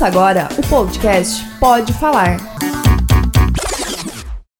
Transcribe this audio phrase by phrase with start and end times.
[0.00, 2.38] Agora o podcast Pode Falar.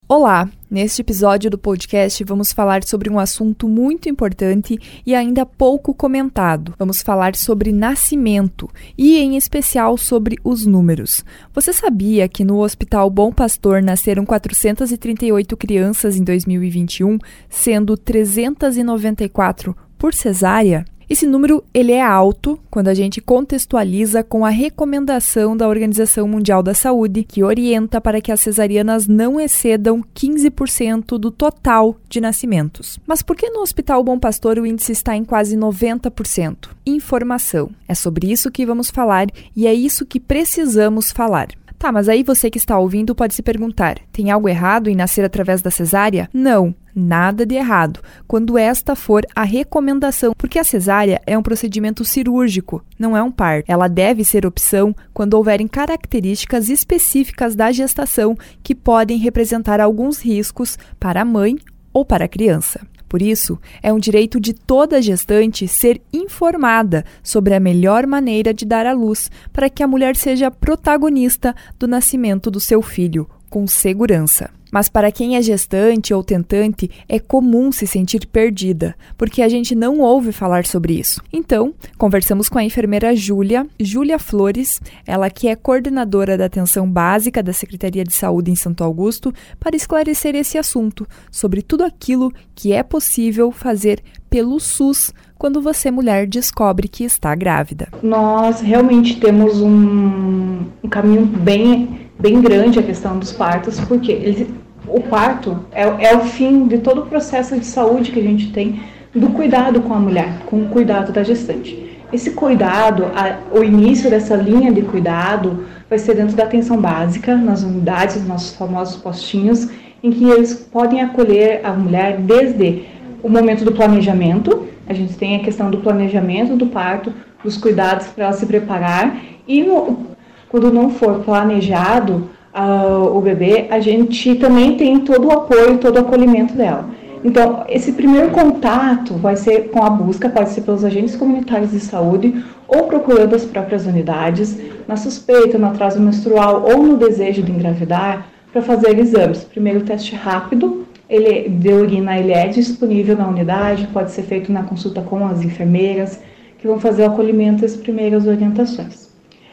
[0.07, 0.47] Olá!
[0.69, 6.75] Neste episódio do podcast, vamos falar sobre um assunto muito importante e ainda pouco comentado.
[6.77, 11.25] Vamos falar sobre nascimento e, em especial, sobre os números.
[11.55, 17.17] Você sabia que no Hospital Bom Pastor nasceram 438 crianças em 2021,
[17.49, 20.85] sendo 394 por cesárea?
[21.11, 26.63] Esse número ele é alto quando a gente contextualiza com a recomendação da Organização Mundial
[26.63, 32.97] da Saúde, que orienta para que as cesarianas não excedam 15% do total de nascimentos.
[33.05, 36.69] Mas por que no Hospital Bom Pastor o índice está em quase 90%?
[36.85, 37.71] Informação.
[37.89, 41.49] É sobre isso que vamos falar e é isso que precisamos falar.
[41.81, 45.25] Tá, mas aí você que está ouvindo pode se perguntar: tem algo errado em nascer
[45.25, 46.29] através da cesárea?
[46.31, 52.05] Não, nada de errado, quando esta for a recomendação, porque a cesárea é um procedimento
[52.05, 53.65] cirúrgico, não é um parto.
[53.67, 60.77] Ela deve ser opção quando houverem características específicas da gestação que podem representar alguns riscos
[60.99, 61.57] para a mãe
[61.91, 62.79] ou para a criança.
[63.11, 68.63] Por isso, é um direito de toda gestante ser informada sobre a melhor maneira de
[68.63, 73.67] dar à luz para que a mulher seja protagonista do nascimento do seu filho, com
[73.67, 74.60] segurança.
[74.71, 79.75] Mas para quem é gestante ou tentante, é comum se sentir perdida, porque a gente
[79.75, 81.21] não ouve falar sobre isso.
[81.31, 87.43] Então, conversamos com a enfermeira Júlia, Júlia Flores, ela que é coordenadora da atenção básica
[87.43, 92.71] da Secretaria de Saúde em Santo Augusto, para esclarecer esse assunto, sobre tudo aquilo que
[92.71, 97.87] é possível fazer pelo SUS quando você, mulher, descobre que está grávida.
[98.03, 104.47] Nós realmente temos um, um caminho bem bem grande a questão dos partos, porque
[104.87, 108.51] o parto é, é o fim de todo o processo de saúde que a gente
[108.51, 108.81] tem
[109.13, 111.89] do cuidado com a mulher, com o cuidado da gestante.
[112.13, 117.35] Esse cuidado, a, o início dessa linha de cuidado vai ser dentro da atenção básica,
[117.35, 119.69] nas unidades, nossos famosos postinhos,
[120.03, 122.83] em que eles podem acolher a mulher desde
[123.23, 128.07] o momento do planejamento, a gente tem a questão do planejamento do parto, dos cuidados
[128.07, 129.15] para ela se preparar,
[129.47, 130.10] e no,
[130.51, 135.95] quando não for planejado uh, o bebê, a gente também tem todo o apoio, todo
[135.95, 136.89] o acolhimento dela.
[137.23, 141.79] Então, esse primeiro contato vai ser com a busca, pode ser pelos agentes comunitários de
[141.79, 147.51] saúde ou procurando as próprias unidades, na suspeita, no atraso menstrual ou no desejo de
[147.51, 149.45] engravidar, para fazer exames.
[149.45, 154.63] Primeiro, teste rápido, ele, de urina ele é disponível na unidade, pode ser feito na
[154.63, 156.19] consulta com as enfermeiras,
[156.57, 159.10] que vão fazer o acolhimento das primeiras orientações.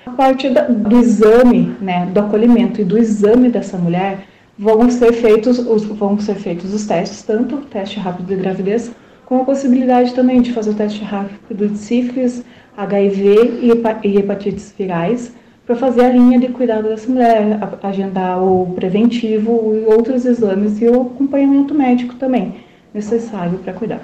[0.09, 4.21] A parte do exame, né, do acolhimento e do exame dessa mulher,
[4.59, 8.91] vão ser feitos os, vão ser feitos os testes, tanto o teste rápido de gravidez,
[9.27, 12.43] como a possibilidade também de fazer o teste rápido de sífilis,
[12.75, 13.61] HIV
[14.03, 15.35] e hepatites virais,
[15.67, 20.89] para fazer a linha de cuidado dessa mulher, agendar o preventivo e outros exames e
[20.89, 22.55] o acompanhamento médico também
[22.95, 24.01] necessário para cuidar.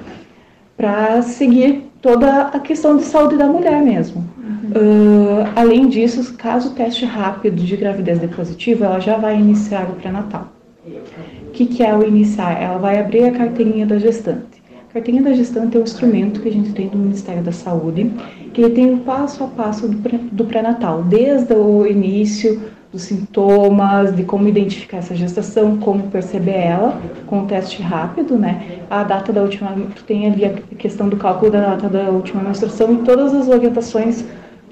[0.77, 4.34] Para seguir toda a questão de saúde da mulher mesmo.
[4.71, 9.91] Uh, além disso, caso o teste rápido de gravidez dê positivo, ela já vai iniciar
[9.91, 10.49] o pré-natal.
[10.87, 12.61] O que, que é o iniciar?
[12.61, 14.63] Ela vai abrir a carteirinha da gestante.
[14.91, 18.11] A carteirinha da gestante é um instrumento que a gente tem do Ministério da Saúde,
[18.53, 22.61] que ele tem o passo a passo do pré-natal, desde o início
[22.93, 28.83] dos sintomas, de como identificar essa gestação, como perceber ela com o teste rápido, né?
[28.89, 29.75] A data da última,
[30.07, 34.25] tem ali a questão do cálculo da data da última menstruação e todas as orientações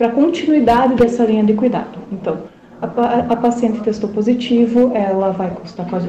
[0.02, 1.96] para a continuidade dessa linha de cuidado.
[2.10, 2.38] Então,
[2.80, 2.86] a,
[3.32, 6.00] a, paciente testou positivo, ela vai consultar com a,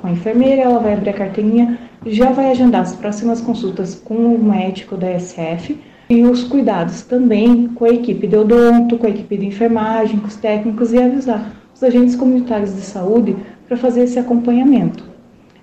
[0.00, 4.34] com, a enfermeira, ela vai abrir a carteirinha, já vai agendar as próximas consultas com
[4.34, 9.10] o médico da SF e os cuidados também com a equipe de odonto, com a
[9.10, 13.36] equipe de enfermagem, com os técnicos e avisar os agentes comunitários de saúde
[13.68, 15.04] para fazer esse acompanhamento.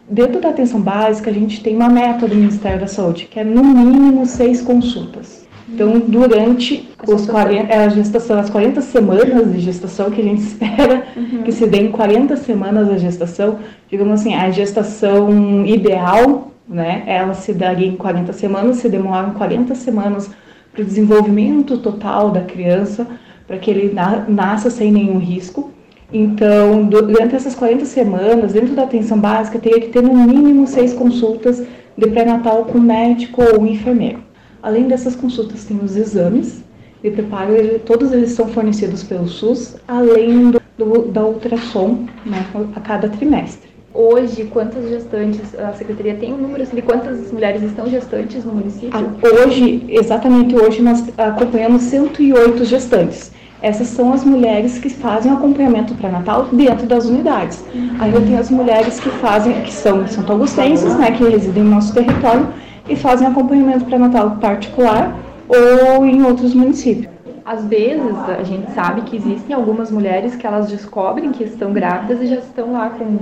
[0.09, 3.43] Dentro da atenção básica, a gente tem uma meta do Ministério da Saúde, que é
[3.43, 5.46] no mínimo seis consultas.
[5.69, 10.39] Então, durante os 40, é a gestação, as 40 semanas de gestação que a gente
[10.41, 11.43] espera uhum.
[11.43, 13.59] que se dê em 40 semanas a gestação,
[13.89, 19.75] digamos assim, a gestação ideal, né, ela se daria em 40 semanas, se demoram 40
[19.75, 20.29] semanas
[20.71, 23.05] para o desenvolvimento total da criança,
[23.45, 25.71] para que ele na, nasça sem nenhum risco.
[26.11, 30.93] Então, durante essas 40 semanas, dentro da atenção básica, teria que ter no mínimo seis
[30.93, 31.61] consultas
[31.97, 34.26] de pré-natal com médico ou enfermeiro.
[34.61, 36.63] Além dessas consultas, tem os exames
[37.01, 37.53] de preparo,
[37.85, 42.45] todos eles são fornecidos pelo SUS, além do, do, da ultrassom né,
[42.75, 43.69] a cada trimestre.
[43.93, 48.91] Hoje, quantas gestantes, a Secretaria tem um número de quantas mulheres estão gestantes no município?
[49.23, 53.31] Hoje, exatamente hoje, nós acompanhamos 108 gestantes.
[53.59, 57.63] Essas são as mulheres que fazem acompanhamento pré-natal dentro das unidades.
[57.73, 57.95] Uhum.
[57.99, 61.91] Ainda tem as mulheres que fazem, que são Santo Agustenses, né, que residem no nosso
[61.91, 62.47] território
[62.89, 65.15] e fazem acompanhamento pré-natal particular
[65.47, 67.07] ou em outros municípios.
[67.45, 72.21] Às vezes, a gente sabe que existem algumas mulheres que elas descobrem que estão grávidas
[72.21, 73.19] e já estão lá com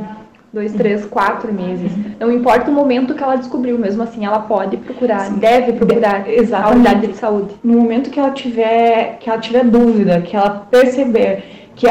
[0.52, 1.92] dois, três, quatro meses.
[2.20, 5.36] Não importa o momento que ela descobriu, mesmo assim, ela pode procurar, Sim.
[5.36, 6.72] deve procurar Exatamente.
[6.72, 7.56] a unidade de saúde.
[7.64, 11.88] No momento que ela tiver, que ela tiver dúvida, que ela perceber que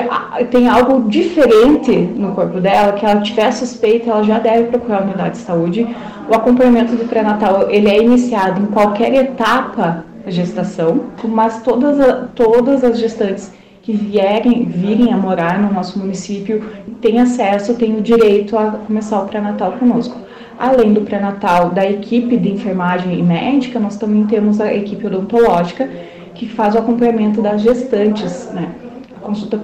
[0.51, 5.05] tem algo diferente no corpo dela, que ela tiver suspeita, ela já deve procurar a
[5.05, 5.87] unidade de saúde.
[6.29, 11.99] O acompanhamento do pré-natal, ele é iniciado em qualquer etapa da gestação, mas todas,
[12.35, 13.53] todas as gestantes
[13.83, 16.65] que vierem, virem a morar no nosso município
[17.03, 20.17] têm acesso, têm o direito a começar o pré-natal conosco.
[20.59, 25.91] Além do pré-natal da equipe de enfermagem e médica, nós também temos a equipe odontológica
[26.35, 28.71] que faz o acompanhamento das gestantes, né?
[29.25, 29.59] Consulta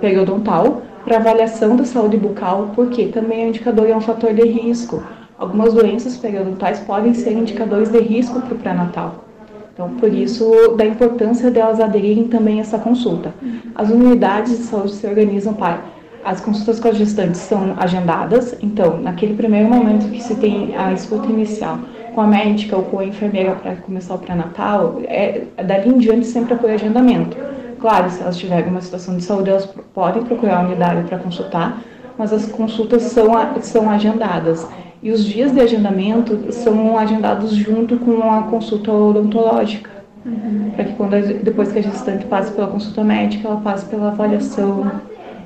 [0.00, 4.32] periodontal para avaliação da saúde bucal, porque também é um indicador e é um fator
[4.32, 5.02] de risco.
[5.38, 9.26] Algumas doenças periodontais podem ser indicadores de risco para o pré-natal.
[9.74, 13.34] Então, por isso, da importância delas aderirem também a essa consulta.
[13.74, 15.82] As unidades de saúde se organizam para.
[16.24, 20.94] As consultas com as gestantes são agendadas, então, naquele primeiro momento que se tem a
[20.94, 21.78] escuta inicial
[22.14, 26.26] com a médica ou com a enfermeira para começar o pré-natal, é, dali em diante
[26.26, 27.36] sempre apoio agendamento.
[27.84, 31.82] Claro, se elas tiverem uma situação de saúde, elas podem procurar a unidade para consultar,
[32.16, 33.26] mas as consultas são,
[33.60, 34.66] são agendadas.
[35.02, 39.90] E os dias de agendamento são agendados junto com a consulta odontológica.
[40.24, 40.70] Uhum.
[40.74, 44.90] Para que quando depois que a gestante passe pela consulta médica, ela passe pela avaliação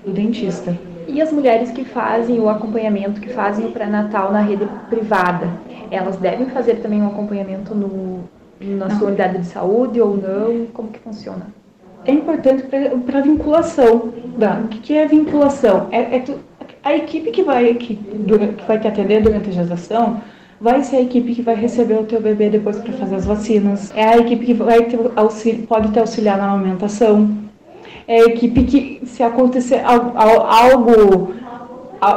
[0.07, 0.79] do dentista.
[1.09, 5.49] E as mulheres que fazem o acompanhamento, que fazem o pré-natal na rede privada,
[5.91, 8.21] elas devem fazer também um acompanhamento no,
[8.61, 10.67] na sua unidade de saúde ou não?
[10.67, 11.59] Como que funciona?
[12.05, 14.13] É importante para a vinculação.
[14.37, 15.89] Da, o que, é vinculação?
[15.91, 16.25] É, é,
[16.83, 20.21] a equipe que vai, que, que vai te atender durante a gestação
[20.61, 23.93] vai ser a equipe que vai receber o teu bebê depois para fazer as vacinas.
[23.95, 24.87] É a equipe que vai
[25.17, 27.31] auxílio, pode te auxiliar na amamentação.
[28.07, 31.35] É a equipe que, se acontecer algo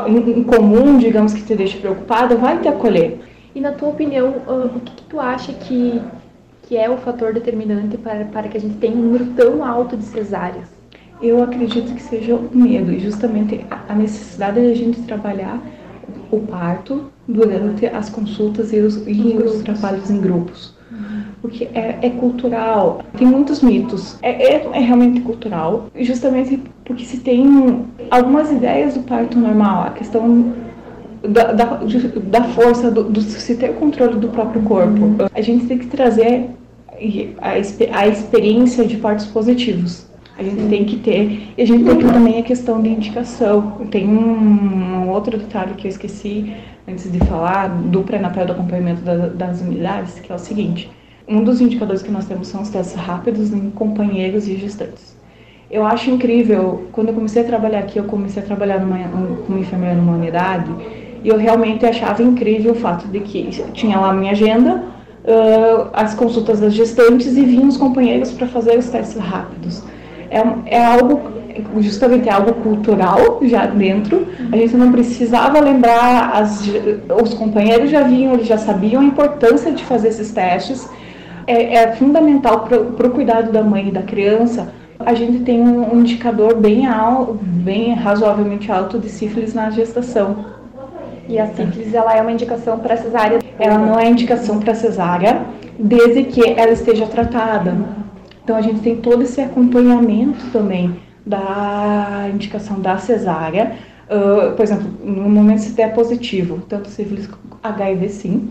[0.08, 3.20] em comum, digamos, que te deixe preocupada, vai te acolher.
[3.54, 6.02] E na tua opinião, ah, o que, que tu acha que,
[6.72, 9.98] que é o fator determinante para, para que a gente tenha um número tão alto
[9.98, 10.70] de cesáreas?
[11.22, 15.62] Eu acredito que seja o medo e justamente a necessidade de a gente trabalhar
[16.32, 20.74] o parto durante as consultas e os, e os trabalhos em grupos.
[21.42, 24.18] Porque é, é, cultural, tem muitos mitos.
[24.22, 29.90] É, é, é, realmente cultural, justamente porque se tem algumas ideias do parto normal, a
[29.90, 30.54] questão
[31.22, 35.30] da, da, da força, do, do se ter controle do próprio corpo.
[35.36, 36.50] A gente tem que trazer
[37.40, 37.50] a,
[38.00, 41.54] a experiência de partos positivos a gente tem que ter.
[41.58, 43.88] E a gente tem que também a questão de indicação.
[43.92, 46.54] Tem um, um outro detalhe que eu esqueci
[46.88, 50.90] antes de falar do pré-natal do acompanhamento da, das unidades, que é o seguinte.
[51.28, 55.16] Um dos indicadores que nós temos são os testes rápidos em companheiros e gestantes.
[55.70, 58.98] Eu acho incrível, quando eu comecei a trabalhar aqui, eu comecei a trabalhar numa,
[59.46, 60.70] como enfermeira numa unidade,
[61.24, 64.84] e eu realmente achava incrível o fato de que tinha lá minha agenda,
[65.24, 69.84] uh, as consultas das gestantes e vinham os companheiros para fazer os testes rápidos
[70.32, 71.42] é, é algo
[71.80, 74.26] justamente é algo cultural já dentro.
[74.52, 76.64] A gente não precisava lembrar, as,
[77.22, 80.90] os companheiros já vinham, eles já sabiam a importância de fazer esses testes.
[81.46, 84.74] É, é fundamental para o cuidado da mãe e da criança.
[85.00, 90.46] A gente tem um, indicador bem alto, bem razoavelmente alto de sífilis na gestação.
[91.28, 93.40] E a sífilis ela é uma indicação para cesárea?
[93.60, 95.46] Ela não é indicação para cesárea,
[95.78, 97.76] desde que ela esteja tratada.
[98.44, 103.74] Então a gente tem todo esse acompanhamento também da indicação da cesárea.
[104.10, 107.30] Uh, por exemplo, no momento se der positivo, tanto sífilis
[107.64, 108.50] HIV sim,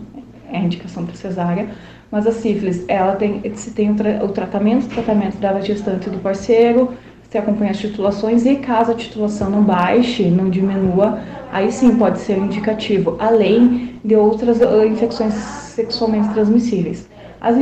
[0.50, 1.69] é a indicação para cesárea,
[2.11, 6.09] mas a sífilis, ela tem, se tem o, tra o tratamento, o tratamento da gestante
[6.11, 6.93] do parceiro,
[7.31, 11.21] se acompanha as titulações e caso a titulação não baixe, não diminua,
[11.53, 17.09] aí sim pode ser indicativo, além de outras uh, infecções sexualmente transmissíveis.
[17.41, 17.57] As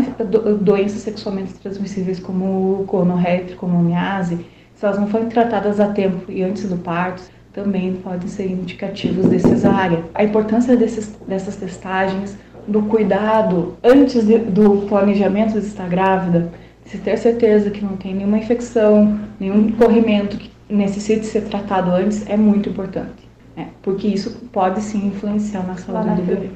[0.60, 4.44] doenças sexualmente transmissíveis como o conorrétrio, como miase,
[4.74, 7.22] se elas não forem tratadas a tempo e antes do parto,
[7.52, 10.04] também podem ser indicativos de cesárea.
[10.14, 16.50] A importância desses, dessas testagens, do cuidado antes de, do planejamento de estar grávida,
[16.88, 22.26] se ter certeza que não tem nenhuma infecção, nenhum corrimento que necessite ser tratado antes,
[22.28, 23.28] é muito importante.
[23.54, 23.68] Né?
[23.82, 26.50] Porque isso pode sim influenciar na saúde do bebê.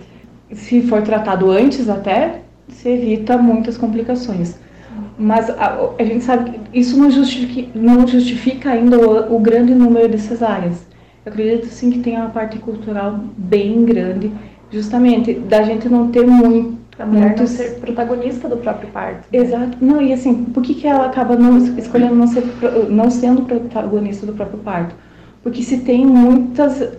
[0.52, 4.58] Se for tratado antes até, se evita muitas complicações.
[5.18, 9.74] Mas a, a, gente sabe que isso não justifica, não justifica ainda o, o, grande
[9.74, 10.86] número de cesáreas.
[11.24, 14.32] Eu acredito sim que tem uma parte cultural bem grande,
[14.70, 17.50] justamente da gente não ter muito a mulher Muitos...
[17.50, 19.26] não ser protagonista do próprio parto.
[19.32, 19.76] Exato.
[19.80, 22.44] Não, e assim, por que, que ela acaba não escolhendo não, ser,
[22.88, 24.94] não sendo protagonista do próprio parto?
[25.42, 26.96] Porque se tem muitas.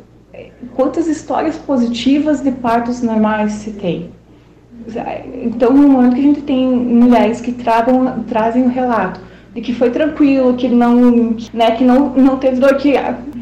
[0.75, 4.10] Quantas histórias positivas de partos normais se tem?
[5.41, 9.22] Então, no momento que a gente tem mulheres que trazem o um relato
[9.53, 12.95] de que foi tranquilo, que não, né, que não, não teve dor, que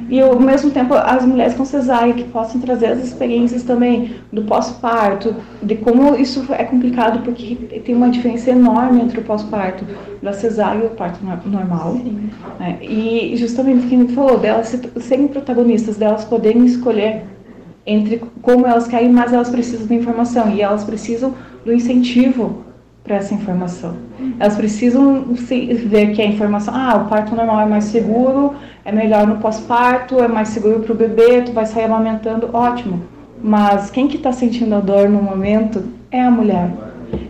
[0.10, 4.42] e ao mesmo tempo as mulheres com cesárea que possam trazer as experiências também do
[4.44, 9.86] pós-parto, de como isso é complicado porque tem uma diferença enorme entre o pós-parto
[10.22, 11.94] da cesárea e o parto normal.
[12.60, 12.78] Né?
[12.82, 17.24] E justamente o que a gente falou, delas serem protagonistas, delas poderem escolher
[17.86, 22.66] entre como elas querem, mas elas precisam da informação e elas precisam do incentivo
[23.04, 23.96] para essa informação.
[24.40, 28.54] Elas precisam ver que a informação, ah, o parto normal é mais seguro,
[28.86, 33.04] é melhor no pós-parto, é mais seguro para o bebê, tu vai sair amamentando, ótimo.
[33.44, 36.70] Mas quem que está sentindo a dor no momento é a mulher.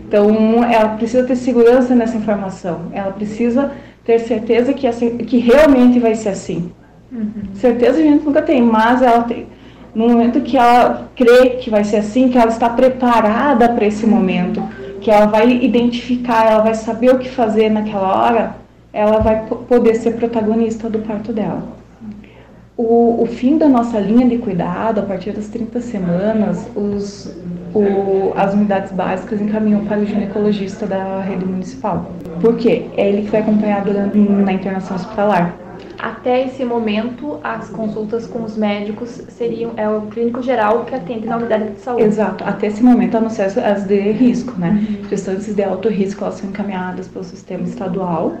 [0.06, 2.82] Então, ela precisa ter segurança nessa informação.
[2.92, 3.72] Ela precisa
[4.04, 6.70] ter certeza que, assim, que realmente vai ser assim.
[7.10, 7.54] Uhum.
[7.54, 9.46] Certeza a gente nunca tem, mas ela tem.
[9.94, 14.06] No momento que ela crê que vai ser assim, que ela está preparada para esse
[14.06, 14.62] momento,
[15.02, 18.56] que ela vai identificar, ela vai saber o que fazer naquela hora,
[18.92, 21.62] ela vai poder ser protagonista do parto dela.
[22.76, 27.30] O, o, fim da nossa linha de cuidado, a partir das 30 semanas, os,
[27.74, 32.10] o, as unidades básicas encaminham para o ginecologista da rede municipal.
[32.40, 32.86] Por quê?
[32.96, 35.54] É ele que vai acompanhar durante, na internação hospitalar.
[36.02, 41.28] Até esse momento, as consultas com os médicos seriam é o clínico geral que atende
[41.28, 42.02] na unidade de saúde.
[42.02, 42.42] Exato.
[42.42, 44.84] Até esse momento, a não ser as de risco, né?
[45.00, 45.08] Uhum.
[45.08, 48.32] Gestantes de alto risco, elas são encaminhadas pelo sistema estadual,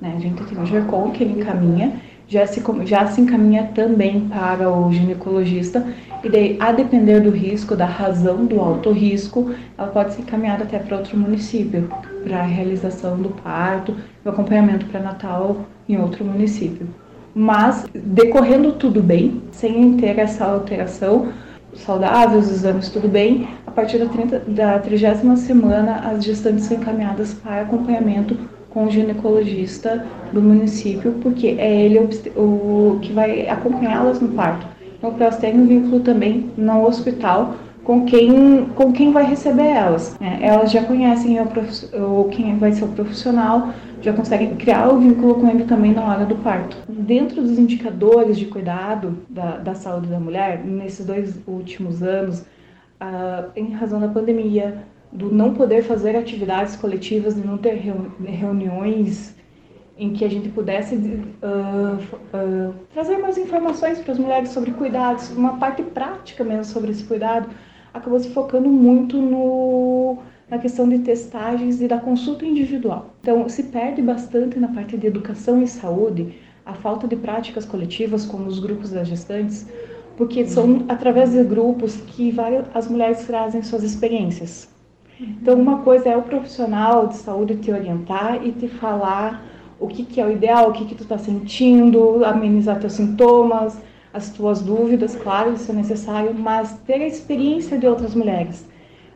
[0.00, 0.12] né?
[0.16, 1.92] A gente tem o GERCOM que ele encaminha,
[2.26, 5.86] já se, já se encaminha também para o ginecologista,
[6.24, 10.64] e daí, a depender do risco, da razão do alto risco, ela pode ser encaminhada
[10.64, 11.88] até para outro município,
[12.24, 13.94] para a realização do parto,
[14.24, 16.88] o acompanhamento pré-natal em outro município
[17.34, 21.32] mas decorrendo tudo bem, sem ter essa alteração,
[21.74, 26.76] saudável, os exames tudo bem, a partir da, 30, da 30 semana as gestantes são
[26.76, 28.36] encaminhadas para acompanhamento
[28.70, 31.98] com o ginecologista do município, porque é ele
[32.36, 34.66] o, que vai acompanhá-las no parto.
[34.98, 40.16] Então, elas terem um vínculo também no hospital com quem, com quem vai receber elas.
[40.20, 43.68] É, elas já conhecem o, quem vai ser o profissional,
[44.00, 46.76] já conseguem criar o vínculo com ele também na hora do parto.
[46.88, 53.50] Dentro dos indicadores de cuidado da, da saúde da mulher, nesses dois últimos anos, uh,
[53.54, 57.80] em razão da pandemia, do não poder fazer atividades coletivas, de não ter
[58.24, 59.36] reuniões
[59.96, 61.98] em que a gente pudesse uh,
[62.36, 67.04] uh, trazer mais informações para as mulheres sobre cuidados, uma parte prática mesmo sobre esse
[67.04, 67.48] cuidado,
[67.94, 70.18] acabou se focando muito no
[70.50, 73.14] na questão de testagens e da consulta individual.
[73.22, 76.34] Então, se perde bastante na parte de educação e saúde
[76.66, 79.66] a falta de práticas coletivas, como os grupos das gestantes,
[80.16, 84.68] porque são através de grupos que várias, as mulheres trazem suas experiências.
[85.18, 89.44] Então, uma coisa é o profissional de saúde te orientar e te falar
[89.80, 93.80] o que, que é o ideal, o que, que tu está sentindo, amenizar teus sintomas,
[94.14, 98.64] as tuas dúvidas, claro, isso é necessário, mas ter a experiência de outras mulheres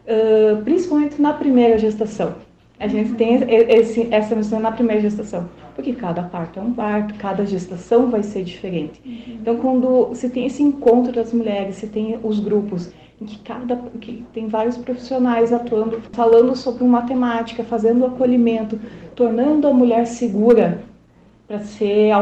[0.08, 2.34] uh, principalmente na primeira gestação.
[2.80, 7.14] A gente tem esse, essa missão na primeira gestação, porque cada parto é um parto,
[7.14, 9.00] cada gestação vai ser diferente.
[9.04, 9.38] Uhum.
[9.40, 12.90] Então, quando se tem esse encontro das mulheres, se tem os grupos
[13.20, 18.78] em que cada que tem vários profissionais atuando, falando sobre uma temática, fazendo acolhimento,
[19.16, 20.80] tornando a mulher segura
[21.48, 22.12] para ser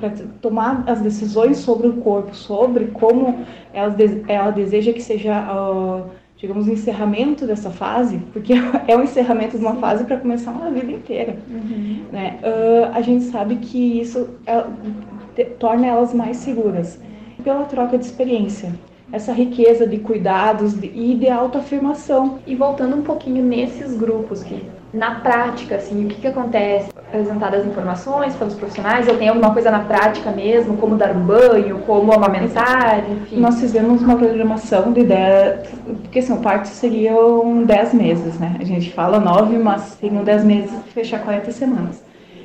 [0.00, 0.10] para
[0.40, 3.44] tomar as decisões sobre o corpo, sobre como
[3.74, 3.94] ela,
[4.26, 6.10] ela deseja que seja uh,
[6.40, 8.54] digamos, o encerramento dessa fase, porque
[8.88, 11.36] é o encerramento de uma fase para começar uma vida inteira.
[11.50, 12.04] Uhum.
[12.10, 12.38] Né?
[12.42, 16.98] Uh, a gente sabe que isso é, torna elas mais seguras
[17.44, 18.72] pela troca de experiência.
[19.12, 22.38] Essa riqueza de cuidados de, e de autoafirmação.
[22.46, 26.90] E voltando um pouquinho nesses grupos que na prática, assim, o que, que acontece?
[26.96, 32.12] Apresentadas informações pelos profissionais, ou tem alguma coisa na prática mesmo, como dar banho, como
[32.12, 33.38] amamentar, enfim?
[33.38, 35.68] Nós fizemos uma programação de 10,
[36.02, 38.56] porque assim, o parto seriam 10 meses, né?
[38.58, 42.02] A gente fala 9, mas seriam 10 meses e fechar 40 semanas.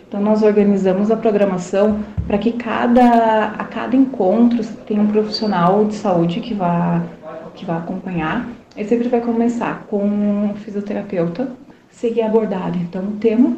[0.08, 5.96] Então nós organizamos a programação para que cada, a cada encontro tenha um profissional de
[5.96, 7.02] saúde que vá,
[7.56, 8.48] que vá acompanhar.
[8.78, 11.48] E sempre vai começar com um fisioterapeuta
[11.96, 12.78] seguir abordado.
[12.78, 13.56] Então, o tema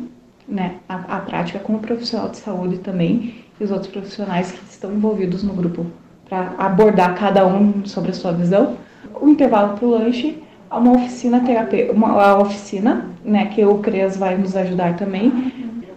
[0.48, 4.63] né, a, a prática com o profissional de saúde também e os outros profissionais que
[4.70, 5.86] estão envolvidos no grupo
[6.29, 8.77] para abordar cada um sobre a sua visão.
[9.20, 10.41] O intervalo para o lanche,
[10.72, 15.53] uma oficina terapêutica, uma oficina, né, que o CREAS vai nos ajudar também.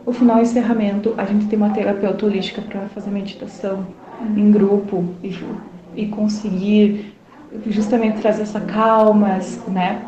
[0.07, 3.87] O final encerramento, a gente tem uma terapeuta holística para fazer meditação
[4.37, 5.37] em grupo e,
[5.97, 7.15] e conseguir
[7.67, 10.03] justamente trazer essa calma, né,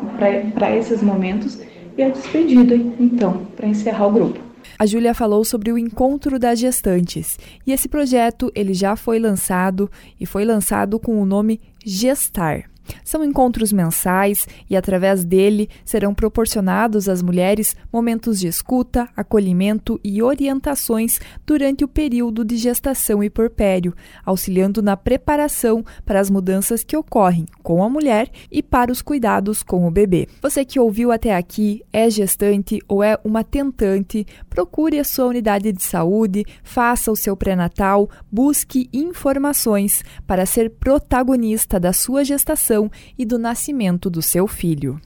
[0.55, 1.59] para esses momentos.
[1.97, 4.39] E a despedida, então, para encerrar o grupo.
[4.79, 7.37] A Júlia falou sobre o encontro das gestantes.
[7.65, 12.72] E esse projeto, ele já foi lançado e foi lançado com o nome Gestar.
[13.03, 20.21] São encontros mensais e, através dele, serão proporcionados às mulheres momentos de escuta, acolhimento e
[20.21, 23.93] orientações durante o período de gestação e porpério,
[24.25, 29.63] auxiliando na preparação para as mudanças que ocorrem com a mulher e para os cuidados
[29.63, 30.27] com o bebê.
[30.41, 35.71] Você que ouviu até aqui, é gestante ou é uma tentante, procure a sua unidade
[35.71, 42.72] de saúde, faça o seu pré-natal, busque informações para ser protagonista da sua gestação
[43.17, 44.99] e do nascimento do seu filho.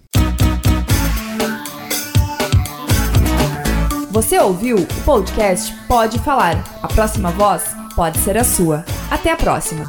[4.11, 6.63] Você ouviu o podcast Pode Falar.
[6.81, 7.63] A próxima voz
[7.95, 8.83] pode ser a sua.
[9.11, 9.85] Até a próxima!